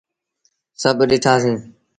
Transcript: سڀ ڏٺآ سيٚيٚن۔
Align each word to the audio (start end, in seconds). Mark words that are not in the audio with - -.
سڀ 0.81 0.97
ڏٺآ 1.09 1.33
سيٚيٚن۔ 1.43 1.55